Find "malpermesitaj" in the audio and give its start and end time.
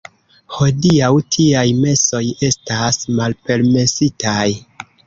3.21-4.43